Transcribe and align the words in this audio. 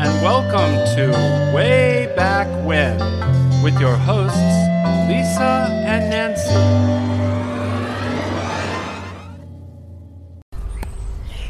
and 0.00 0.22
welcome 0.22 0.76
to 0.94 1.10
Way 1.52 2.12
Back 2.14 2.46
When 2.64 2.96
with 3.64 3.80
your 3.80 3.96
hosts, 3.96 4.36
Lisa 5.08 5.68
and 5.72 6.08
Nancy. 6.08 6.52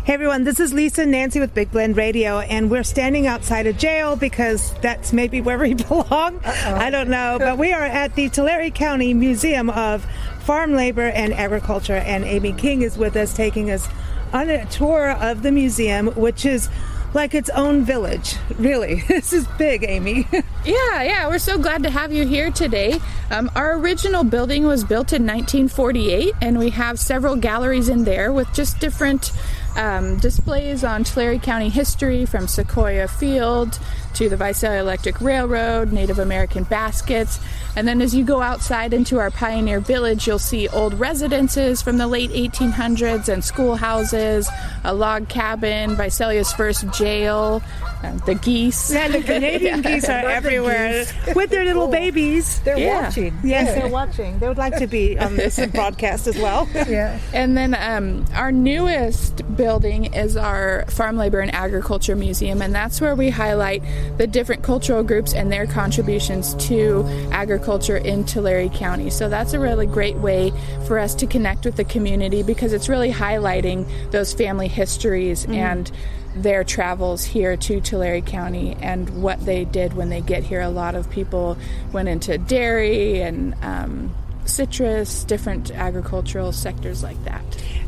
Hey 0.02 0.14
everyone, 0.14 0.44
this 0.44 0.58
is 0.60 0.72
Lisa 0.72 1.02
and 1.02 1.10
Nancy 1.10 1.40
with 1.40 1.52
Big 1.52 1.70
Blend 1.70 1.98
Radio, 1.98 2.38
and 2.38 2.70
we're 2.70 2.84
standing 2.84 3.26
outside 3.26 3.66
a 3.66 3.74
jail 3.74 4.16
because 4.16 4.72
that's 4.80 5.12
maybe 5.12 5.42
where 5.42 5.58
we 5.58 5.74
belong. 5.88 6.40
I 6.42 6.88
don't 6.88 7.10
know, 7.10 7.36
but 7.38 7.58
we 7.58 7.74
are 7.74 7.84
at 7.84 8.14
the 8.14 8.30
Tulare 8.30 8.70
County 8.70 9.12
Museum 9.12 9.68
of 9.68 10.06
Farm 10.40 10.72
Labor 10.72 11.08
and 11.08 11.34
Agriculture, 11.34 11.96
and 11.96 12.24
Amy 12.24 12.54
King 12.54 12.80
is 12.80 12.96
with 12.96 13.14
us, 13.14 13.34
taking 13.34 13.70
us 13.70 13.86
on 14.32 14.48
a 14.48 14.64
tour 14.66 15.10
of 15.10 15.42
the 15.42 15.52
museum, 15.52 16.06
which 16.14 16.46
is 16.46 16.70
like 17.18 17.34
its 17.34 17.50
own 17.50 17.84
village. 17.84 18.36
Really, 18.58 19.00
this 19.08 19.32
is 19.32 19.46
big, 19.58 19.84
Amy. 19.84 20.26
Yeah, 20.64 21.02
yeah, 21.02 21.28
we're 21.28 21.38
so 21.38 21.56
glad 21.56 21.82
to 21.84 21.90
have 21.90 22.12
you 22.12 22.26
here 22.26 22.50
today. 22.50 23.00
Um, 23.30 23.50
our 23.56 23.78
original 23.78 24.22
building 24.22 24.64
was 24.64 24.84
built 24.84 25.14
in 25.14 25.22
1948, 25.22 26.34
and 26.42 26.58
we 26.58 26.68
have 26.70 26.98
several 26.98 27.36
galleries 27.36 27.88
in 27.88 28.04
there 28.04 28.34
with 28.34 28.52
just 28.52 28.78
different 28.78 29.32
um, 29.76 30.18
displays 30.18 30.84
on 30.84 31.04
Tulare 31.04 31.38
County 31.38 31.70
history 31.70 32.26
from 32.26 32.48
Sequoia 32.48 33.08
Field 33.08 33.78
to 34.14 34.28
the 34.28 34.36
Visalia 34.36 34.80
Electric 34.80 35.20
Railroad, 35.20 35.92
Native 35.92 36.18
American 36.18 36.64
baskets. 36.64 37.38
And 37.76 37.86
then 37.86 38.00
as 38.02 38.14
you 38.14 38.24
go 38.24 38.42
outside 38.42 38.92
into 38.92 39.18
our 39.20 39.30
pioneer 39.30 39.78
village, 39.80 40.26
you'll 40.26 40.38
see 40.40 40.68
old 40.68 40.94
residences 40.98 41.80
from 41.82 41.98
the 41.98 42.06
late 42.08 42.30
1800s 42.30 43.28
and 43.28 43.44
schoolhouses, 43.44 44.48
a 44.84 44.92
log 44.94 45.28
cabin, 45.28 45.94
Visalia's 45.96 46.52
first 46.52 46.88
jail, 46.92 47.62
uh, 48.02 48.16
the 48.26 48.34
geese. 48.34 48.90
Yeah, 48.92 49.08
the 49.08 49.22
Canadian 49.22 49.82
geese 49.82 50.08
are 50.08 50.28
everywhere 50.28 51.04
with 51.36 51.50
their 51.50 51.64
little 51.64 51.88
babies. 51.88 52.58
They're 52.60 52.78
Yeah. 52.78 53.02
watching. 53.04 53.38
Yes, 53.44 53.74
they're 53.74 53.88
watching. 53.88 54.38
They 54.40 54.48
would 54.48 54.58
like 54.58 54.76
to 54.78 54.86
be 54.86 55.18
on 55.18 55.36
this 55.36 55.64
broadcast 55.72 56.26
as 56.26 56.36
well. 56.38 56.68
Yeah. 56.74 57.18
And 57.32 57.56
then 57.56 57.74
um, 57.78 58.24
our 58.34 58.50
newest 58.52 59.56
building 59.56 60.14
is 60.14 60.36
our 60.36 60.84
Farm 60.88 61.16
Labor 61.16 61.40
and 61.40 61.54
Agriculture 61.54 62.16
Museum, 62.16 62.60
and 62.62 62.74
that's 62.74 63.00
where 63.00 63.14
we 63.14 63.30
highlight 63.30 63.82
the 64.16 64.26
different 64.26 64.62
cultural 64.62 65.02
groups 65.02 65.32
and 65.34 65.50
their 65.50 65.66
contributions 65.66 66.54
to 66.66 67.04
agriculture 67.32 67.96
in 67.96 68.24
Tulare 68.24 68.68
County. 68.68 69.10
So 69.10 69.28
that's 69.28 69.52
a 69.52 69.58
really 69.58 69.86
great 69.86 70.16
way 70.16 70.52
for 70.86 70.98
us 70.98 71.14
to 71.16 71.26
connect 71.26 71.64
with 71.64 71.76
the 71.76 71.84
community 71.84 72.42
because 72.42 72.72
it's 72.72 72.88
really 72.88 73.12
highlighting 73.12 73.86
those 74.10 74.32
family 74.34 74.68
histories 74.68 75.46
and 75.46 75.90
their 76.34 76.62
travels 76.62 77.24
here 77.24 77.56
to 77.56 77.80
Tulare 77.80 78.20
County 78.20 78.76
and 78.80 79.22
what 79.22 79.44
they 79.44 79.64
did 79.64 79.94
when 79.94 80.08
they 80.08 80.20
get 80.20 80.44
here. 80.44 80.60
A 80.60 80.68
lot 80.68 80.94
of 80.94 81.10
people 81.10 81.56
went 81.92 82.08
into 82.08 82.38
dairy 82.38 83.22
and 83.22 83.54
um, 83.62 84.14
citrus, 84.44 85.24
different 85.24 85.70
agricultural 85.70 86.52
sectors 86.52 87.02
like 87.02 87.22
that. 87.24 87.42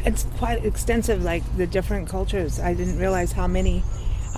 It's 0.05 0.25
quite 0.39 0.65
extensive, 0.65 1.23
like 1.23 1.43
the 1.57 1.67
different 1.67 2.09
cultures. 2.09 2.59
I 2.59 2.75
didn't 2.75 2.99
realize 2.99 3.33
how 3.33 3.47
many, 3.47 3.83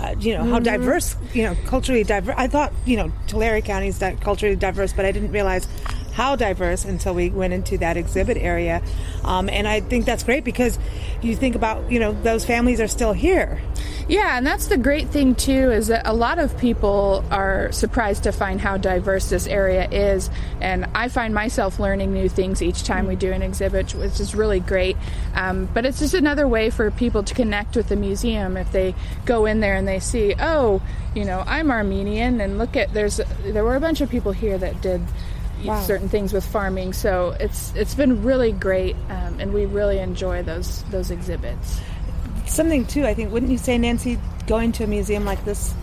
uh, 0.02 0.14
you 0.18 0.34
know, 0.36 0.44
how 0.44 0.58
diverse, 0.58 1.14
you 1.32 1.44
know, 1.44 1.56
culturally 1.66 2.02
diverse. 2.02 2.34
I 2.36 2.48
thought, 2.48 2.72
you 2.84 2.96
know, 2.96 3.12
Tulare 3.28 3.60
County 3.60 3.86
is 3.88 3.98
di- 3.98 4.16
culturally 4.20 4.56
diverse, 4.56 4.92
but 4.92 5.04
I 5.04 5.12
didn't 5.12 5.30
realize 5.32 5.66
how 6.12 6.36
diverse 6.36 6.84
until 6.84 7.14
we 7.14 7.30
went 7.30 7.52
into 7.52 7.78
that 7.78 7.96
exhibit 7.96 8.36
area. 8.36 8.82
Um, 9.24 9.48
and 9.48 9.66
I 9.66 9.80
think 9.80 10.04
that's 10.04 10.22
great 10.22 10.44
because 10.44 10.78
you 11.22 11.36
think 11.36 11.54
about, 11.54 11.90
you 11.90 11.98
know, 11.98 12.12
those 12.12 12.44
families 12.44 12.80
are 12.80 12.88
still 12.88 13.12
here. 13.12 13.60
Yeah, 14.08 14.36
and 14.36 14.46
that's 14.46 14.66
the 14.66 14.76
great 14.76 15.08
thing 15.08 15.34
too 15.34 15.70
is 15.70 15.86
that 15.86 16.02
a 16.04 16.12
lot 16.12 16.38
of 16.38 16.58
people 16.58 17.24
are 17.30 17.70
surprised 17.72 18.24
to 18.24 18.32
find 18.32 18.60
how 18.60 18.76
diverse 18.76 19.30
this 19.30 19.46
area 19.46 19.88
is, 19.90 20.28
and 20.60 20.86
I 20.94 21.08
find 21.08 21.32
myself 21.32 21.78
learning 21.78 22.12
new 22.12 22.28
things 22.28 22.62
each 22.62 22.82
time 22.82 23.06
we 23.06 23.16
do 23.16 23.32
an 23.32 23.42
exhibit, 23.42 23.94
which 23.94 24.18
is 24.18 24.34
really 24.34 24.60
great. 24.60 24.96
Um, 25.34 25.68
but 25.72 25.86
it's 25.86 26.00
just 26.00 26.14
another 26.14 26.48
way 26.48 26.68
for 26.70 26.90
people 26.90 27.22
to 27.22 27.32
connect 27.32 27.76
with 27.76 27.88
the 27.88 27.96
museum 27.96 28.56
if 28.56 28.72
they 28.72 28.94
go 29.24 29.46
in 29.46 29.60
there 29.60 29.76
and 29.76 29.86
they 29.86 30.00
see, 30.00 30.34
oh, 30.38 30.82
you 31.14 31.24
know, 31.24 31.44
I'm 31.46 31.70
Armenian, 31.70 32.40
and 32.40 32.58
look 32.58 32.76
at 32.76 32.92
there's 32.92 33.20
there 33.44 33.64
were 33.64 33.76
a 33.76 33.80
bunch 33.80 34.00
of 34.00 34.10
people 34.10 34.32
here 34.32 34.58
that 34.58 34.80
did 34.82 35.00
certain 35.84 36.08
things 36.08 36.32
with 36.32 36.44
farming, 36.44 36.92
so 36.92 37.36
it's 37.40 37.74
it's 37.74 37.94
been 37.94 38.22
really 38.22 38.52
great, 38.52 38.96
um, 39.08 39.40
and 39.40 39.52
we 39.52 39.66
really 39.66 39.98
enjoy 39.98 40.42
those 40.42 40.82
those 40.84 41.10
exhibits. 41.10 41.80
Something 42.46 42.84
too, 42.86 43.06
I 43.06 43.14
think, 43.14 43.32
wouldn't 43.32 43.52
you 43.52 43.58
say, 43.58 43.78
Nancy, 43.78 44.18
going 44.46 44.72
to 44.72 44.84
a 44.84 44.86
museum 44.86 45.24
like 45.24 45.44
this 45.44 45.74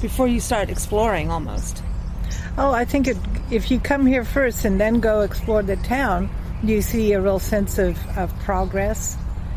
before 0.00 0.28
you 0.28 0.40
start 0.40 0.70
exploring 0.70 1.30
almost? 1.30 1.82
Oh, 2.58 2.72
I 2.72 2.84
think 2.84 3.08
it, 3.08 3.16
if 3.50 3.70
you 3.70 3.80
come 3.80 4.06
here 4.06 4.24
first 4.24 4.64
and 4.64 4.80
then 4.80 5.00
go 5.00 5.20
explore 5.22 5.62
the 5.62 5.76
town, 5.76 6.28
you 6.62 6.82
see 6.82 7.12
a 7.12 7.20
real 7.20 7.38
sense 7.38 7.78
of, 7.78 7.98
of 8.16 8.36
progress 8.40 9.16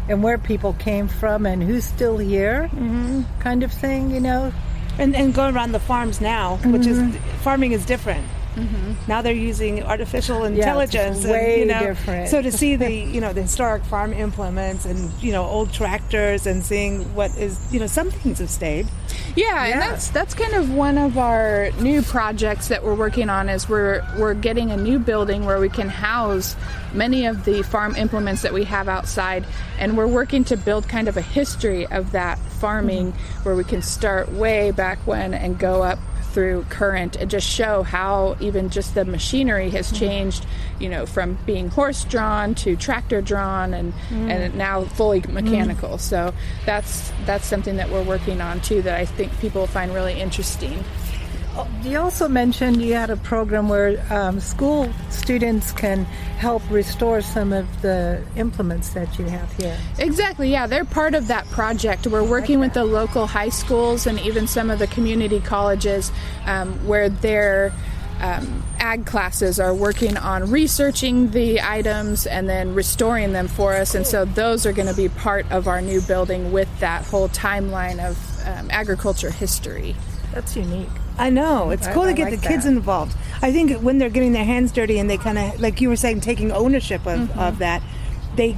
and 0.10 0.24
where 0.24 0.38
people 0.38 0.74
came 0.74 1.08
from 1.08 1.46
and 1.46 1.64
who's 1.64 1.84
still 1.86 2.18
here, 2.18 2.70
mm-hmm. 2.74 3.24
kind 3.40 3.64
of 3.64 3.72
thing, 3.72 4.12
you 4.12 4.20
know. 4.20 4.52
And, 4.98 5.16
and 5.16 5.34
going 5.34 5.56
around 5.56 5.72
the 5.72 5.80
farms 5.80 6.22
now, 6.22 6.58
which 6.66 6.86
is 6.86 7.16
farming 7.42 7.72
is 7.72 7.84
different. 7.86 8.26
Mm-hmm. 8.56 8.94
Now 9.08 9.22
they're 9.22 9.34
using 9.34 9.84
artificial 9.84 10.44
intelligence, 10.44 11.26
way 11.26 11.62
and, 11.62 11.70
you 11.70 11.76
know, 11.76 11.88
different. 11.88 12.30
So 12.30 12.42
to 12.42 12.52
see 12.52 12.76
the 12.76 12.92
you 13.14 13.22
know 13.22 13.34
the 13.34 13.42
historic 13.42 13.84
farm 13.84 14.14
implements 14.14 14.86
and 14.86 15.12
you 15.22 15.32
know 15.32 15.44
old 15.44 15.72
tractors 15.72 16.46
and 16.46 16.64
seeing 16.64 17.14
what 17.16 17.36
is 17.38 17.74
you 17.74 17.80
know 17.80 17.88
some 17.88 18.12
things 18.12 18.40
have 18.40 18.50
stayed. 18.50 18.88
Yeah, 19.36 19.66
and 19.66 19.82
that's 19.82 20.10
that's 20.10 20.34
kind 20.34 20.54
of 20.54 20.72
one 20.72 20.98
of 20.98 21.18
our 21.18 21.72
new 21.80 22.02
projects 22.02 22.68
that 22.68 22.84
we're 22.84 22.96
working 22.96 23.30
on 23.30 23.50
is 23.50 23.68
we're 23.68 24.06
we're 24.18 24.36
getting 24.36 24.72
a 24.72 24.78
new 24.78 25.00
building 25.00 25.46
where 25.46 25.60
we 25.60 25.70
can 25.70 25.90
house 25.90 26.56
many 26.94 27.26
of 27.26 27.46
the 27.46 27.64
farm 27.64 27.96
implements 27.96 28.44
that 28.44 28.54
we 28.54 28.64
have 28.66 28.88
outside 28.88 29.46
and 29.80 29.98
we're 29.98 30.08
working 30.08 30.44
to 30.44 30.56
build 30.58 30.88
kind 30.88 31.08
of 31.08 31.18
a 31.18 31.22
history 31.22 31.88
of 31.88 32.12
that 32.12 32.38
farming 32.38 33.12
mm-hmm. 33.12 33.44
where 33.44 33.56
we 33.56 33.64
can 33.64 33.82
start 33.82 34.32
way 34.32 34.72
back 34.72 35.00
when 35.08 35.34
and 35.34 35.58
go 35.58 35.82
up 35.82 36.00
through 36.34 36.66
current 36.70 37.16
and 37.16 37.30
just 37.30 37.48
show 37.48 37.84
how 37.84 38.36
even 38.40 38.70
just 38.70 38.96
the 38.96 39.06
machinery 39.06 39.70
has 39.70 39.88
mm-hmm. 39.88 39.98
changed, 39.98 40.46
you 40.80 40.90
know, 40.90 41.06
from 41.06 41.38
being 41.46 41.70
horse 41.70 42.04
drawn 42.06 42.56
to 42.56 42.76
tractor 42.76 43.22
drawn 43.22 43.74
and 43.74 43.94
mm. 44.10 44.30
and 44.30 44.56
now 44.56 44.84
fully 44.84 45.22
mm. 45.22 45.32
mechanical. 45.32 45.98
So 45.98 46.34
that's 46.66 47.12
that's 47.26 47.46
something 47.46 47.78
that 47.78 47.90
we're 47.90 48.04
working 48.04 48.42
on 48.42 48.60
too 48.62 48.82
that 48.82 49.00
I 49.00 49.06
think 49.06 49.38
people 49.40 49.68
find 49.68 49.94
really 49.94 50.20
interesting. 50.20 50.84
You 51.84 52.00
also 52.00 52.28
mentioned 52.28 52.82
you 52.82 52.94
had 52.94 53.12
a 53.12 53.18
program 53.18 53.70
where 53.70 54.04
um, 54.10 54.40
school 54.40 54.92
students 55.10 55.72
can 55.72 56.06
help 56.06 56.64
restore 56.72 57.22
some 57.22 57.54
of 57.54 57.82
the 57.82 58.24
implements 58.36 58.90
that 58.90 59.20
you 59.20 59.26
have 59.26 59.52
here. 59.54 59.78
Exactly, 60.00 60.50
yeah, 60.50 60.66
they're 60.66 60.86
part 60.86 61.14
of 61.14 61.28
that 61.28 61.46
project. 61.50 62.08
We're 62.08 62.24
working 62.24 62.60
with 62.60 62.74
the 62.74 62.84
local 62.84 63.28
high 63.28 63.50
schools 63.50 64.08
and 64.08 64.20
even 64.22 64.48
some 64.48 64.72
of 64.72 64.80
the 64.80 64.88
community 64.88 65.40
colleges 65.40 66.12
um, 66.46 66.74
where 66.88 67.10
their 67.10 67.72
um, 68.20 68.64
ag 68.80 69.06
classes 69.06 69.60
are 69.60 69.76
working 69.76 70.18
on 70.18 70.50
researching 70.50 71.32
the 71.32 71.62
items 71.62 72.26
and 72.26 72.50
then 72.50 72.74
restoring 72.74 73.34
them 73.34 73.48
for 73.48 73.74
us. 73.74 73.94
And 73.94 74.08
so 74.08 74.26
those 74.26 74.66
are 74.66 74.74
going 74.74 74.88
to 74.88 74.96
be 74.96 75.10
part 75.10 75.52
of 75.52 75.68
our 75.68 75.82
new 75.82 76.02
building 76.02 76.52
with 76.52 76.70
that 76.80 77.06
whole 77.06 77.30
timeline 77.30 78.04
of 78.04 78.18
um, 78.48 78.72
agriculture 78.72 79.30
history. 79.30 79.96
That's 80.34 80.56
unique. 80.56 80.90
I 81.18 81.30
know 81.30 81.70
it's 81.70 81.88
I- 81.88 81.94
cool 81.94 82.04
I 82.04 82.08
to 82.08 82.14
get 82.14 82.32
like 82.32 82.42
the 82.42 82.48
kids 82.48 82.64
that. 82.66 82.72
involved. 82.72 83.16
I 83.42 83.52
think 83.52 83.82
when 83.82 83.98
they're 83.98 84.10
getting 84.10 84.32
their 84.34 84.46
hands 84.46 84.72
dirty 84.72 84.98
and 85.00 85.10
they 85.10 85.18
kind 85.18 85.38
of 85.38 85.60
like 85.60 85.82
you 85.82 85.90
were 85.90 85.96
saying, 85.96 86.22
taking 86.22 86.52
ownership 86.52 87.06
of, 87.06 87.20
Mm-hmm. 87.30 87.40
of 87.40 87.58
that, 87.60 87.82
they 88.36 88.58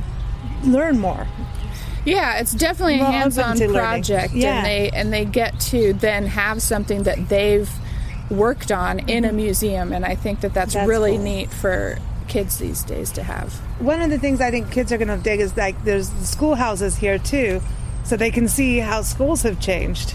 learn 0.64 1.00
more. 1.00 1.28
Yeah, 2.06 2.38
it's 2.38 2.54
definitely 2.54 2.98
a 2.98 3.00
Well, 3.00 3.12
hands-on 3.12 3.56
to 3.58 3.64
learning. 3.68 3.74
project, 3.80 4.34
Yeah. 4.34 4.58
and 4.58 4.66
they 4.66 4.90
and 4.92 5.12
they 5.12 5.26
get 5.26 5.60
to 5.72 5.94
then 5.94 6.28
have 6.28 6.62
something 6.62 7.04
that 7.04 7.30
they've 7.30 7.70
worked 8.30 8.72
on 8.72 9.00
in 9.10 9.26
a 9.26 9.32
museum, 9.34 9.92
and 9.92 10.06
I 10.06 10.16
think 10.16 10.42
that 10.42 10.54
that's, 10.54 10.74
That's 10.76 10.88
really 10.88 11.16
cool. 11.16 11.24
neat 11.24 11.50
for 11.52 11.98
kids 12.28 12.58
these 12.58 12.84
days 12.84 13.12
to 13.14 13.24
have. 13.24 13.54
One 13.80 14.02
of 14.02 14.10
the 14.10 14.18
things 14.20 14.40
I 14.42 14.50
think 14.52 14.72
kids 14.72 14.92
are 14.92 14.98
going 14.98 15.10
to 15.10 15.18
dig 15.18 15.40
is 15.40 15.56
like 15.58 15.84
there's 15.84 16.10
schoolhouses 16.24 16.98
here 16.98 17.18
too, 17.20 17.62
so 18.04 18.16
they 18.18 18.32
can 18.32 18.48
see 18.48 18.78
how 18.80 19.02
schools 19.02 19.42
have 19.44 19.60
changed. 19.60 20.14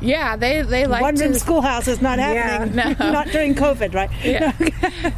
Yeah, 0.00 0.36
they 0.36 0.62
they 0.62 0.86
like 0.86 1.02
One 1.02 1.14
room 1.16 1.34
schoolhouse 1.34 1.88
is 1.88 2.00
not 2.00 2.18
happening. 2.18 2.74
Yeah, 2.76 2.94
No. 2.98 3.12
not 3.12 3.28
during 3.28 3.54
COVID, 3.54 3.94
right? 3.94 4.10
Yeah. 4.24 4.52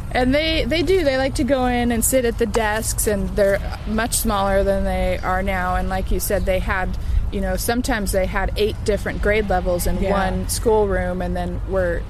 and 0.11 0.33
they 0.33 0.65
they 0.65 0.81
do 0.81 1.03
they 1.03 1.17
like 1.17 1.35
to 1.35 1.43
go 1.43 1.65
in 1.65 1.91
and 1.91 2.03
sit 2.03 2.25
at 2.25 2.37
the 2.37 2.45
desks 2.45 3.07
and 3.07 3.29
they're 3.29 3.59
much 3.87 4.15
smaller 4.15 4.63
than 4.63 4.83
they 4.83 5.19
are 5.19 5.41
now 5.41 5.75
and 5.75 5.89
like 5.89 6.11
you 6.11 6.19
said 6.19 6.45
they 6.45 6.59
had 6.59 6.97
you 7.31 7.41
know 7.41 7.55
sometimes 7.55 8.11
they 8.11 8.25
had 8.25 8.51
eight 8.57 8.75
different 8.85 9.21
grade 9.21 9.49
levels 9.49 9.87
in 9.87 10.01
Yeah. 10.01 10.11
one 10.11 10.47
schoolroom 10.49 11.21
and 11.21 11.35
then 11.35 11.61
were 11.69 12.01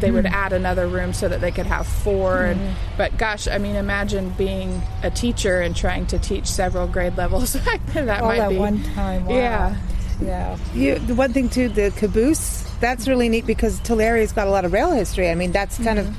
they 0.00 0.10
would 0.10 0.26
hmm. 0.26 0.34
add 0.34 0.54
another 0.54 0.88
room 0.88 1.12
so 1.12 1.28
that 1.28 1.42
they 1.42 1.50
could 1.50 1.66
have 1.66 1.86
4 1.86 2.44
and 2.44 2.60
hmm. 2.60 2.74
but 2.96 3.16
gosh 3.18 3.46
i 3.46 3.58
mean 3.58 3.76
imagine 3.76 4.30
being 4.30 4.80
a 5.02 5.10
teacher 5.10 5.60
and 5.60 5.76
trying 5.76 6.06
to 6.06 6.18
teach 6.18 6.46
several 6.46 6.86
grade 6.86 7.16
levels 7.18 7.52
that 7.94 8.22
All 8.22 8.28
might 8.28 8.40
at 8.40 8.48
be 8.48 8.56
one 8.56 8.82
time. 8.94 9.26
Wow. 9.26 9.36
yeah 9.36 9.76
Yeah. 10.20 10.58
You, 10.74 10.98
the 10.98 11.14
one 11.14 11.32
thing 11.32 11.48
too, 11.48 11.68
the 11.68 11.90
caboose. 11.96 12.62
That's 12.80 13.06
really 13.06 13.28
neat 13.28 13.46
because 13.46 13.80
Tulare's 13.80 14.32
got 14.32 14.48
a 14.48 14.50
lot 14.50 14.64
of 14.64 14.72
rail 14.72 14.90
history. 14.90 15.30
I 15.30 15.34
mean, 15.34 15.52
that's 15.52 15.78
kind 15.78 15.98
of 15.98 16.14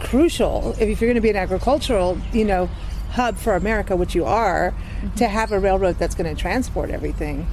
crucial 0.00 0.74
if 0.78 1.00
you're 1.00 1.08
going 1.08 1.14
to 1.14 1.20
be 1.20 1.30
an 1.30 1.36
agricultural, 1.36 2.18
you 2.32 2.44
know, 2.44 2.68
hub 3.10 3.36
for 3.36 3.54
America, 3.54 3.96
which 3.96 4.14
you 4.14 4.24
are, 4.24 4.74
to 5.16 5.28
have 5.28 5.52
a 5.52 5.58
railroad 5.58 5.98
that's 5.98 6.14
going 6.14 6.34
to 6.34 6.40
transport 6.40 6.90
everything. 6.90 7.46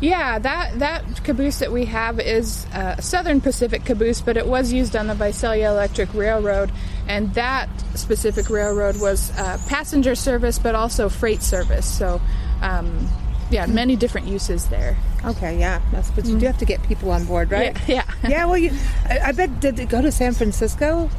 Yeah, 0.00 0.38
that 0.38 0.78
that 0.78 1.24
caboose 1.24 1.58
that 1.58 1.72
we 1.72 1.86
have 1.86 2.20
is 2.20 2.66
uh, 2.72 2.94
a 2.98 3.02
Southern 3.02 3.40
Pacific 3.40 3.84
caboose, 3.84 4.20
but 4.20 4.36
it 4.36 4.46
was 4.46 4.72
used 4.72 4.94
on 4.94 5.08
the 5.08 5.14
Visalia 5.14 5.70
Electric 5.70 6.14
Railroad, 6.14 6.70
and 7.08 7.34
that 7.34 7.68
specific 7.94 8.48
railroad 8.48 9.00
was 9.00 9.36
uh, 9.36 9.58
passenger 9.66 10.14
service, 10.14 10.60
but 10.60 10.76
also 10.76 11.08
freight 11.08 11.42
service. 11.42 11.84
So, 11.84 12.20
um, 12.62 13.08
yeah, 13.50 13.66
many 13.66 13.96
different 13.96 14.26
uses 14.28 14.66
there. 14.68 14.96
Okay, 15.24 15.58
yeah, 15.58 15.80
that's 15.90 16.10
but 16.10 16.26
you 16.26 16.38
do 16.38 16.46
have 16.46 16.58
to 16.58 16.64
get 16.64 16.82
people 16.84 17.10
on 17.10 17.24
board, 17.24 17.50
right? 17.50 17.76
Yeah, 17.88 18.04
yeah. 18.22 18.28
yeah. 18.28 18.44
Well, 18.46 18.58
you, 18.58 18.70
I, 19.08 19.18
I 19.26 19.32
bet 19.32 19.60
did 19.60 19.78
it 19.80 19.88
go 19.88 20.00
to 20.02 20.12
San 20.12 20.32
Francisco? 20.34 21.10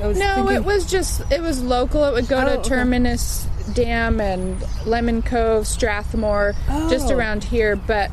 I 0.00 0.06
was 0.06 0.18
No, 0.18 0.34
thinking- 0.36 0.56
it 0.56 0.64
was 0.64 0.86
just 0.90 1.22
it 1.32 1.40
was 1.40 1.62
local. 1.62 2.04
It 2.04 2.12
would 2.12 2.28
go 2.28 2.38
Oh, 2.40 2.44
to 2.44 2.58
okay. 2.60 2.68
Terminus 2.68 3.46
Dam 3.74 4.20
and 4.20 4.62
Lemon 4.86 5.22
Cove, 5.22 5.66
Strathmore, 5.66 6.54
just 6.90 7.10
Oh. 7.10 7.16
around 7.16 7.44
here. 7.44 7.74
But 7.76 8.10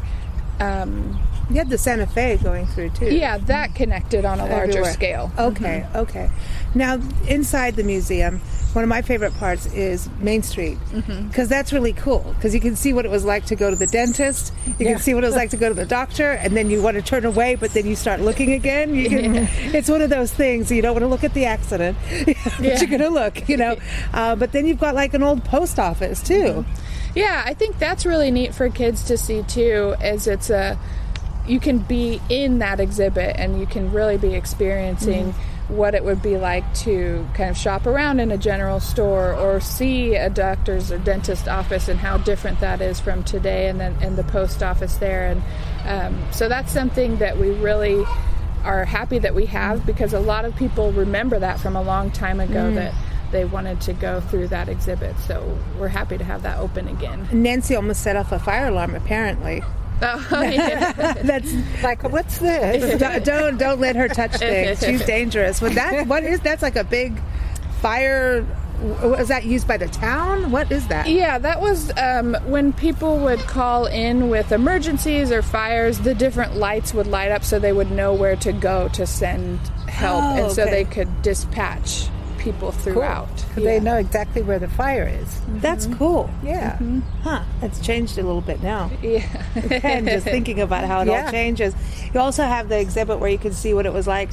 um, 0.60 1.20
You 1.50 1.56
had 1.58 1.70
the 1.70 1.78
Santa 1.78 2.06
Fe 2.08 2.38
going 2.38 2.66
through 2.68 2.90
too. 2.92 3.06
yeah, 3.14 3.38
that 3.40 3.76
connected 3.76 4.26
on 4.26 4.40
a 4.40 4.46
larger 4.46 4.70
Everywhere. 4.80 4.94
scale. 4.94 5.32
Okay, 5.38 5.86
okay. 5.96 6.30
Now, 6.76 7.00
inside 7.28 7.76
the 7.76 7.84
museum, 7.84 8.42
one 8.74 8.83
of 8.83 8.89
my 8.89 9.01
favorite 9.01 9.33
parts 9.36 9.66
is 9.74 10.07
Main 10.19 10.44
Street 10.44 10.77
mm-hmm. 10.92 11.27
because 11.27 11.50
that's 11.50 11.74
really 11.74 11.94
cool 11.94 12.33
because 12.36 12.54
you 12.54 12.60
can 12.60 12.75
see 12.75 12.94
what 12.94 13.04
it 13.06 13.10
was 13.12 13.25
like 13.25 13.45
to 13.48 13.56
go 13.56 13.69
to 13.69 13.75
the 13.75 13.88
dentist. 13.88 14.54
You 14.66 14.74
Yeah. 14.80 14.92
can 14.94 15.00
see 15.00 15.13
what 15.13 15.24
it 15.24 15.27
was 15.27 15.36
like 15.36 15.50
to 15.51 15.57
go 15.57 15.69
to 15.69 15.74
the 15.74 15.86
doctor, 15.86 16.31
and 16.31 16.56
then 16.56 16.69
you 16.69 16.81
want 16.81 16.95
to 16.95 17.01
turn 17.01 17.25
away, 17.25 17.56
but 17.56 17.74
then 17.74 17.88
you 17.88 17.95
start 17.95 18.21
looking 18.21 18.54
again. 18.54 18.94
You 18.94 19.10
can, 19.10 19.36
It's 19.74 19.89
one 19.89 20.01
of 20.01 20.10
those 20.10 20.31
things 20.31 20.71
you 20.71 20.81
don't 20.81 20.94
want 20.94 21.04
to 21.04 21.07
look 21.07 21.24
at 21.24 21.33
the 21.33 21.45
accident, 21.45 21.98
but 22.25 22.60
Yeah. 22.60 22.80
you're 22.80 22.89
going 22.89 23.01
to 23.01 23.10
look, 23.10 23.50
you 23.50 23.57
know. 23.57 23.75
Uh, 24.13 24.36
but 24.36 24.51
then 24.51 24.68
you've 24.68 24.80
got 24.80 24.94
like 24.95 25.13
an 25.13 25.24
old 25.24 25.44
post 25.44 25.80
office 25.80 26.21
too. 26.21 26.63
Mm-hmm. 26.63 26.71
Yeah, 27.16 27.42
I 27.45 27.56
think 27.56 27.80
that's 27.80 28.06
really 28.06 28.30
neat 28.30 28.54
for 28.54 28.69
kids 28.69 29.04
to 29.06 29.18
see 29.18 29.42
too. 29.44 29.95
Is 30.04 30.27
it's 30.27 30.50
a 30.51 30.77
you 31.48 31.60
can 31.60 31.80
be 31.80 32.21
in 32.30 32.60
that 32.60 32.80
exhibit 32.80 33.36
and 33.38 33.60
you 33.60 33.66
can 33.66 33.92
really 33.92 34.18
be 34.18 34.36
experiencing 34.36 35.33
mm-hmm. 35.33 35.49
What 35.69 35.94
it 35.94 36.04
would 36.04 36.21
be 36.21 36.38
like 36.38 36.71
to 36.74 37.25
kind 37.36 37.50
of 37.50 37.57
shop 37.57 37.86
around 37.86 38.19
in 38.19 38.31
a 38.31 38.38
general 38.38 38.80
store 38.80 39.33
or 39.36 39.60
see 39.62 40.16
a 40.16 40.30
doctor's 40.30 40.92
or 40.92 40.98
dentist 40.98 41.48
office 41.48 41.88
and 41.88 42.00
how 42.00 42.18
different 42.18 42.60
that 42.60 42.81
is 42.81 43.00
from 43.00 43.24
today 43.24 43.69
and 43.69 43.80
then 43.80 43.95
and 44.01 44.18
the 44.18 44.24
post 44.25 44.63
office 44.63 44.95
there. 44.95 45.27
And 45.27 45.44
um, 45.86 46.31
so 46.31 46.50
that's 46.50 46.71
something 46.71 47.18
that 47.18 47.38
we 47.38 47.51
really 47.51 48.04
are 48.63 48.83
happy 48.83 49.19
that 49.19 49.33
we 49.36 49.45
have 49.45 49.86
because 49.86 50.13
a 50.13 50.19
lot 50.19 50.44
of 50.44 50.56
people 50.56 50.92
remember 50.92 51.39
that 51.39 51.60
from 51.60 51.75
a 51.75 51.81
long 51.81 52.12
time 52.12 52.39
ago 52.39 52.71
that 52.74 52.94
they 53.31 53.45
wanted 53.45 53.80
to 53.80 53.94
go 53.94 54.19
through 54.21 54.48
that 54.48 54.69
exhibit. 54.69 55.16
So 55.19 55.57
we're 55.77 55.88
happy 55.88 56.18
to 56.18 56.24
have 56.24 56.42
that 56.44 56.57
open 56.57 56.88
again. 56.88 57.27
Nancy 57.31 57.75
almost 57.75 58.01
set 58.01 58.16
off 58.16 58.31
a 58.31 58.39
fire 58.39 58.68
alarm. 58.68 58.95
Apparently, 58.95 59.62
oh, 60.01 60.42
yeah. 60.42 61.13
that's 61.24 61.54
Like, 61.84 62.04
what's 62.04 62.40
this? 62.40 63.00
don't, 63.00 63.24
don't 63.24 63.57
don't 63.57 63.80
let 63.80 63.96
her 63.96 64.07
touch 64.07 64.36
things. 64.38 64.80
She's 64.80 65.06
dangerous. 65.06 65.60
But 65.60 65.74
that 65.74 66.07
what 66.07 66.24
is 66.24 66.40
that's 66.40 66.62
like 66.62 66.75
a 66.75 66.84
big 66.84 67.19
fire? 67.81 68.46
Was 69.04 69.28
that 69.28 69.44
used 69.44 69.68
by 69.68 69.75
the 69.75 69.90
town? 69.90 70.51
What 70.51 70.72
is 70.72 70.88
that? 70.88 71.07
Yeah, 71.07 71.38
that 71.38 71.60
was 71.60 71.92
um, 71.98 72.38
when 72.46 72.72
people 72.72 73.18
would 73.19 73.40
call 73.42 73.88
in 73.88 74.30
with 74.30 74.54
emergencies 74.54 75.34
or 75.34 75.42
fires, 75.42 76.00
the 76.00 76.16
different 76.16 76.56
lights 76.56 76.94
would 76.94 77.07
light 77.07 77.31
up 77.31 77.44
so 77.44 77.60
they 77.60 77.74
would 77.74 77.92
know 77.92 78.13
where 78.13 78.38
to 78.38 78.54
go 78.54 78.88
to 78.90 79.06
send 79.06 79.60
help. 79.90 80.24
Oh, 80.24 80.45
and 80.45 80.52
so 80.54 80.63
okay. 80.63 80.72
they 80.72 80.84
could 80.86 81.22
dispatch 81.22 82.07
people 82.40 82.72
throughout. 82.72 83.30
Because 83.36 83.64
they 83.64 83.80
know 83.80 83.98
exactly 83.98 84.42
where 84.42 84.60
the 84.60 84.68
fire 84.70 85.08
is. 85.08 85.40
That's 85.48 85.86
mm-hmm. 85.86 85.98
cool. 85.98 86.30
Yeah. 86.44 86.74
Mm-hmm. 86.74 87.00
Huh? 87.22 87.44
It's 87.62 87.80
changed 87.80 88.18
a 88.18 88.24
little 88.24 88.42
bit 88.42 88.64
now. 88.64 88.90
Yeah. 89.10 89.44
and 89.84 90.08
just 90.08 90.26
thinking 90.26 90.60
about 90.62 90.84
how 90.86 91.02
it 91.02 91.10
all 91.10 91.32
changes. 91.32 91.74
You 92.14 92.20
also 92.20 92.44
have 92.44 92.70
the 92.70 92.80
exhibit 92.80 93.20
where 93.20 93.30
you 93.30 93.40
can 93.40 93.54
see 93.54 93.74
what 93.74 93.88
it 93.88 93.94
was 93.94 94.06
like 94.06 94.30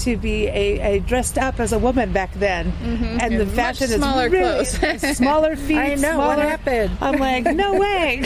to 0.00 0.16
be 0.16 0.46
a, 0.46 0.96
a 0.96 1.00
dressed 1.00 1.38
up 1.38 1.58
as 1.60 1.72
a 1.72 1.78
woman 1.78 2.12
back 2.12 2.32
then, 2.34 2.72
mm-hmm. 2.72 3.18
and 3.20 3.40
the 3.40 3.46
Much 3.46 3.54
fashion 3.54 3.88
smaller 3.88 4.26
is 4.26 4.32
really 4.32 4.66
clothes. 4.98 5.16
smaller 5.16 5.56
feet. 5.56 5.76
I 5.76 5.94
know 5.94 6.18
what 6.18 6.38
happened. 6.38 6.96
I'm 7.00 7.18
like, 7.18 7.44
no 7.44 7.74
way. 7.74 8.20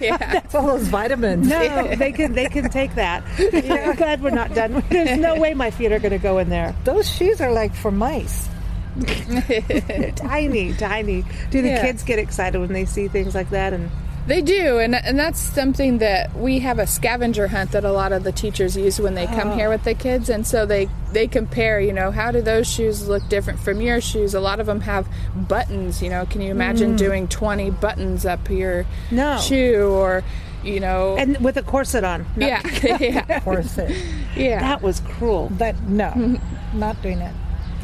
yeah. 0.00 0.42
It's 0.44 0.54
all 0.54 0.66
those 0.66 0.88
vitamins. 0.88 1.48
No, 1.48 1.94
they 1.96 2.12
can 2.12 2.32
they 2.32 2.46
can 2.46 2.70
take 2.70 2.94
that. 2.96 3.24
I'm 3.38 3.96
glad 3.96 4.22
we're 4.22 4.30
not 4.30 4.54
done. 4.54 4.84
There's 4.90 5.18
no 5.18 5.38
way 5.38 5.54
my 5.54 5.70
feet 5.70 5.92
are 5.92 5.98
going 5.98 6.12
to 6.12 6.18
go 6.18 6.38
in 6.38 6.48
there. 6.48 6.74
Those 6.84 7.10
shoes 7.10 7.40
are 7.40 7.52
like 7.52 7.74
for 7.74 7.90
mice. 7.90 8.48
Tiny, 10.16 10.72
tiny. 10.74 11.24
Do 11.50 11.62
the 11.62 11.68
Yeah. 11.68 11.82
kids 11.82 12.02
get 12.02 12.18
excited 12.18 12.58
when 12.58 12.72
they 12.72 12.84
see 12.84 13.08
things 13.08 13.34
like 13.34 13.50
that? 13.50 13.72
And 13.72 13.90
They 14.26 14.42
do, 14.42 14.78
and 14.78 14.94
and 14.96 15.16
that's 15.16 15.38
something 15.38 15.98
that 15.98 16.36
we 16.36 16.58
have 16.58 16.80
a 16.80 16.86
scavenger 16.86 17.46
hunt 17.46 17.70
that 17.70 17.84
a 17.84 17.92
lot 17.92 18.10
of 18.12 18.24
the 18.24 18.32
teachers 18.32 18.76
use 18.76 18.98
when 19.00 19.14
they 19.14 19.26
come 19.26 19.50
oh. 19.50 19.54
here 19.54 19.68
with 19.68 19.84
the 19.84 19.94
kids, 19.94 20.28
and 20.28 20.44
so 20.44 20.66
they 20.66 20.88
they 21.12 21.28
compare. 21.28 21.78
You 21.80 21.92
know, 21.92 22.10
how 22.10 22.32
do 22.32 22.42
those 22.42 22.68
shoes 22.68 23.06
look 23.08 23.28
different 23.28 23.60
from 23.60 23.80
your 23.80 24.00
shoes? 24.00 24.34
A 24.34 24.40
lot 24.40 24.58
of 24.58 24.66
them 24.66 24.80
have 24.80 25.06
buttons. 25.36 26.02
You 26.02 26.10
know, 26.10 26.26
can 26.26 26.40
you 26.40 26.50
imagine 26.50 26.94
mm. 26.94 26.98
doing 26.98 27.28
twenty 27.28 27.70
buttons 27.70 28.26
up 28.26 28.50
your 28.50 28.84
No. 29.12 29.38
shoe 29.38 29.90
or 29.92 30.24
you 30.64 30.80
know? 30.80 31.16
and 31.16 31.38
with 31.38 31.56
a 31.56 31.62
corset 31.62 32.02
on. 32.04 32.26
No, 32.36 32.46
yeah, 32.46 32.62
yeah, 33.00 33.40
Corset. 33.44 33.94
yeah. 34.36 34.60
that 34.60 34.82
was 34.82 35.00
cruel. 35.00 35.50
But 35.56 35.80
no, 35.82 36.38
not 36.74 37.00
doing 37.02 37.20
it. 37.20 37.34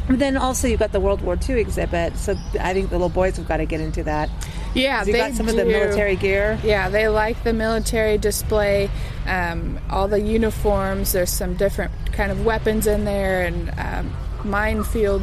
But 0.07 0.19
then 0.19 0.35
also 0.35 0.67
you've 0.67 0.79
got 0.79 0.91
the 0.91 0.99
World 0.99 1.21
War 1.21 1.37
II 1.47 1.59
exhibit, 1.59 2.17
so 2.17 2.35
I 2.59 2.73
think 2.73 2.89
the 2.89 2.95
little 2.95 3.09
boys 3.09 3.37
have 3.37 3.47
got 3.47 3.57
to 3.57 3.65
get 3.65 3.79
into 3.79 4.03
that. 4.03 4.29
yeah, 4.73 5.03
You 5.05 5.13
they 5.13 5.19
got 5.19 5.33
some 5.33 5.47
of 5.47 5.55
the 5.55 5.63
military 5.65 6.15
gear. 6.17 6.59
Yeah, 6.63 6.89
they 6.89 7.07
like 7.07 7.41
the 7.43 7.53
military 7.53 8.17
display, 8.17 8.89
um, 9.27 9.79
all 9.89 10.07
the 10.09 10.19
uniforms. 10.19 11.13
There's 11.13 11.29
some 11.29 11.55
different 11.55 11.91
kind 12.11 12.31
of 12.31 12.43
weapons 12.45 12.85
in 12.85 13.05
there, 13.05 13.43
and 13.43 13.71
um, 13.79 14.13
minefield, 14.43 15.21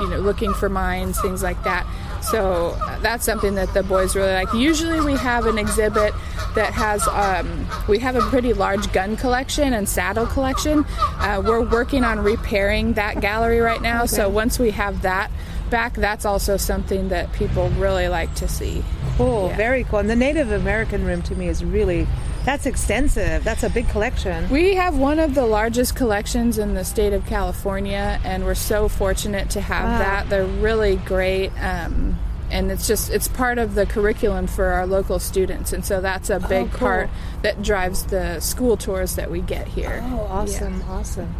you 0.00 0.08
know, 0.10 0.18
looking 0.18 0.52
for 0.54 0.68
mines, 0.68 1.20
things 1.20 1.42
like 1.42 1.62
that. 1.62 1.86
So 2.30 2.76
that's 3.02 3.24
something 3.24 3.54
that 3.54 3.72
the 3.74 3.82
boys 3.82 4.16
really 4.16 4.32
like. 4.32 4.52
Usually, 4.52 5.00
we 5.00 5.14
have 5.16 5.46
an 5.46 5.58
exhibit 5.58 6.12
that 6.54 6.72
has 6.72 7.06
um, 7.08 7.66
we 7.88 7.98
have 8.00 8.16
a 8.16 8.20
pretty 8.22 8.52
large 8.52 8.92
gun 8.92 9.16
collection 9.16 9.72
and 9.72 9.88
saddle 9.88 10.26
collection. 10.26 10.84
Uh, 11.18 11.42
we're 11.44 11.62
working 11.68 12.04
on 12.04 12.18
repairing 12.20 12.94
that 12.94 13.20
gallery 13.20 13.60
right 13.60 13.82
now. 13.82 14.06
So 14.06 14.28
once 14.28 14.58
we 14.58 14.70
have 14.72 15.02
that 15.02 15.30
back, 15.70 15.94
that's 15.94 16.24
also 16.24 16.56
something 16.56 17.08
that 17.08 17.32
people 17.32 17.68
really 17.70 18.08
like 18.08 18.34
to 18.36 18.48
see. 18.48 18.82
Cool, 19.16 19.48
Yeah. 19.48 19.56
very 19.56 19.84
cool. 19.84 19.98
And 20.00 20.10
the 20.10 20.16
Native 20.16 20.52
American 20.52 21.04
room 21.04 21.22
to 21.22 21.34
me 21.34 21.48
is 21.48 21.64
really 21.64 22.06
that's 22.44 22.64
extensive. 22.64 23.42
That's 23.42 23.64
a 23.64 23.70
big 23.70 23.88
collection. 23.88 24.48
We 24.50 24.76
have 24.76 24.96
one 24.96 25.18
of 25.18 25.34
the 25.34 25.44
largest 25.44 25.96
collections 25.96 26.58
in 26.58 26.74
the 26.74 26.84
state 26.84 27.12
of 27.12 27.26
California, 27.26 28.20
and 28.22 28.44
we're 28.44 28.54
so 28.54 28.86
fortunate 28.88 29.50
to 29.50 29.60
have 29.60 29.84
Wow. 29.84 29.98
that. 29.98 30.30
They're 30.30 30.44
really 30.44 30.94
great. 31.04 31.50
Um, 31.60 32.15
and 32.50 32.70
it's 32.70 32.86
just 32.86 33.10
it's 33.10 33.28
part 33.28 33.58
of 33.58 33.74
the 33.74 33.86
curriculum 33.86 34.46
for 34.46 34.66
our 34.66 34.86
local 34.86 35.18
students 35.18 35.72
and 35.72 35.84
so 35.84 36.00
that's 36.00 36.30
a 36.30 36.36
oh, 36.36 36.48
big 36.48 36.70
cool. 36.70 36.78
part 36.78 37.10
that 37.42 37.62
drives 37.62 38.04
the 38.06 38.38
school 38.40 38.76
tours 38.76 39.16
that 39.16 39.30
we 39.30 39.40
get 39.40 39.66
here 39.66 40.00
Oh, 40.04 40.20
awesome, 40.30 40.82
awesome. 40.88 41.34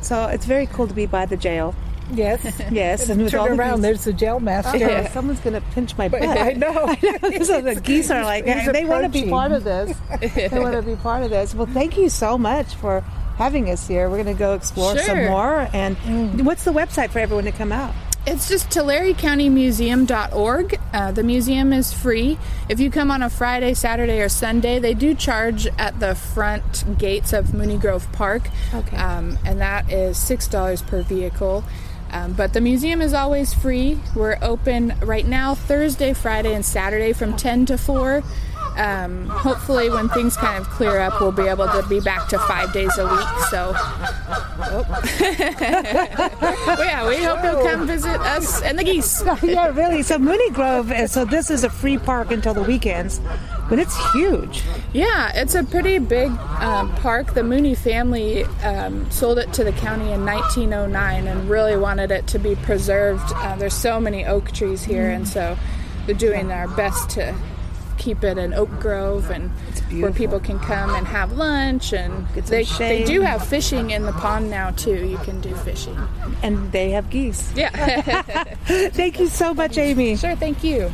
So 0.00 0.26
it's 0.26 0.46
very 0.46 0.66
cool 0.66 0.86
to 0.86 0.94
be 0.94 1.06
by 1.06 1.26
the 1.26 1.36
jail. 1.36 1.74
Yes. 2.12 2.62
Yes, 2.70 3.08
and 3.08 3.22
with 3.22 3.34
all 3.34 3.46
Turn 3.46 3.56
the 3.56 3.62
around, 3.62 3.76
geese- 3.76 3.82
there's 3.82 4.04
the 4.04 4.12
jail 4.12 4.40
master. 4.40 4.72
Oh, 4.74 4.76
yeah, 4.76 5.10
someone's 5.10 5.40
gonna 5.40 5.60
pinch 5.72 5.96
my 5.96 6.08
butt. 6.08 6.22
I 6.22 6.52
know. 6.52 6.86
I 7.22 7.42
so 7.42 7.60
the 7.60 7.80
geese 7.82 8.10
are 8.10 8.22
like, 8.24 8.46
He's 8.46 8.70
they 8.72 8.84
want 8.84 9.04
to 9.04 9.08
be 9.08 9.28
part 9.28 9.52
of 9.52 9.64
this. 9.64 9.96
they 10.34 10.48
want 10.58 10.74
to 10.74 10.82
be 10.82 10.96
part 10.96 11.22
of 11.22 11.30
this. 11.30 11.54
Well, 11.54 11.66
thank 11.66 11.96
you 11.96 12.08
so 12.08 12.38
much 12.38 12.74
for 12.76 13.00
having 13.36 13.70
us 13.70 13.86
here. 13.86 14.10
We're 14.10 14.22
going 14.22 14.36
to 14.36 14.38
go 14.38 14.54
explore 14.54 14.98
some 14.98 15.26
more. 15.26 15.68
And 15.72 15.96
mm. 15.98 16.42
what's 16.42 16.64
the 16.64 16.72
website 16.72 17.10
for 17.10 17.20
everyone 17.20 17.44
to 17.44 17.52
come 17.52 17.72
out? 17.72 17.94
It's 18.30 18.46
just 18.46 18.68
TulareCountyMuseum.org. 18.68 20.78
Uh, 20.92 21.12
the 21.12 21.22
museum 21.22 21.72
is 21.72 21.94
free. 21.94 22.36
If 22.68 22.78
you 22.78 22.90
come 22.90 23.10
on 23.10 23.22
a 23.22 23.30
Friday, 23.30 23.72
Saturday, 23.72 24.20
or 24.20 24.28
Sunday, 24.28 24.78
they 24.78 24.92
do 24.92 25.14
charge 25.14 25.66
at 25.78 25.98
the 25.98 26.14
front 26.14 26.84
gates 26.98 27.32
of 27.32 27.54
Mooney 27.54 27.78
Grove 27.78 28.06
Park. 28.12 28.50
Okay. 28.74 28.98
Um, 28.98 29.38
and 29.46 29.62
that 29.62 29.90
is 29.90 30.18
$6 30.18 30.86
per 30.86 31.00
vehicle. 31.00 31.64
Um, 32.10 32.34
but 32.34 32.52
the 32.52 32.60
museum 32.60 33.00
is 33.00 33.14
always 33.14 33.54
free. 33.54 33.98
We're 34.14 34.36
open 34.42 34.92
right 35.00 35.26
now 35.26 35.54
Thursday, 35.54 36.12
Friday, 36.12 36.52
and 36.52 36.66
Saturday 36.66 37.14
from 37.14 37.34
10 37.34 37.64
to 37.64 37.78
4. 37.78 38.22
Um, 38.78 39.26
hopefully, 39.26 39.90
when 39.90 40.08
things 40.08 40.36
kind 40.36 40.56
of 40.56 40.70
clear 40.70 41.00
up, 41.00 41.20
we'll 41.20 41.32
be 41.32 41.48
able 41.48 41.66
to 41.66 41.84
be 41.88 41.98
back 41.98 42.28
to 42.28 42.38
five 42.38 42.72
days 42.72 42.96
a 42.96 43.04
week. 43.04 43.28
So, 43.50 43.72
oh. 43.74 44.86
well, 46.66 46.84
yeah, 46.84 47.08
we 47.08 47.16
hope 47.24 47.42
you'll 47.42 47.64
come 47.64 47.88
visit 47.88 48.20
us 48.20 48.62
and 48.62 48.78
the 48.78 48.84
geese. 48.84 49.24
yeah, 49.42 49.68
really. 49.68 50.02
So 50.02 50.16
Mooney 50.16 50.50
Grove, 50.50 50.92
uh, 50.92 51.08
so 51.08 51.24
this 51.24 51.50
is 51.50 51.64
a 51.64 51.70
free 51.70 51.98
park 51.98 52.30
until 52.30 52.54
the 52.54 52.62
weekends, 52.62 53.20
but 53.68 53.80
it's 53.80 53.96
huge. 54.12 54.62
Yeah, 54.92 55.32
it's 55.34 55.56
a 55.56 55.64
pretty 55.64 55.98
big 55.98 56.30
um, 56.60 56.94
park. 56.96 57.34
The 57.34 57.42
Mooney 57.42 57.74
family 57.74 58.44
um, 58.62 59.10
sold 59.10 59.38
it 59.38 59.52
to 59.54 59.64
the 59.64 59.72
county 59.72 60.12
in 60.12 60.24
1909 60.24 61.26
and 61.26 61.50
really 61.50 61.76
wanted 61.76 62.12
it 62.12 62.28
to 62.28 62.38
be 62.38 62.54
preserved. 62.54 63.32
Uh, 63.34 63.56
there's 63.56 63.74
so 63.74 63.98
many 63.98 64.24
oak 64.24 64.52
trees 64.52 64.84
here, 64.84 65.10
and 65.10 65.26
so 65.26 65.58
they're 66.06 66.14
doing 66.14 66.46
their 66.46 66.68
best 66.68 67.10
to 67.10 67.34
keep 67.98 68.24
it 68.24 68.38
an 68.38 68.54
oak 68.54 68.70
grove 68.80 69.30
and 69.30 69.50
where 70.00 70.12
people 70.12 70.40
can 70.40 70.58
come 70.60 70.94
and 70.94 71.06
have 71.06 71.32
lunch 71.32 71.92
and 71.92 72.26
Get 72.34 72.46
some 72.46 72.50
they, 72.50 72.64
they 72.64 73.04
do 73.04 73.20
have 73.20 73.46
fishing 73.46 73.90
in 73.90 74.04
the 74.04 74.12
pond 74.12 74.50
now 74.50 74.70
too. 74.70 75.06
You 75.06 75.18
can 75.18 75.40
do 75.40 75.54
fishing. 75.56 75.98
And 76.42 76.70
they 76.72 76.90
have 76.90 77.10
geese. 77.10 77.52
yeah. 77.54 78.44
Thank 78.64 79.18
you 79.18 79.26
so 79.28 79.54
much, 79.54 79.76
Amy. 79.78 80.16
sure 80.16 80.36
thank 80.36 80.62
you 80.62 80.92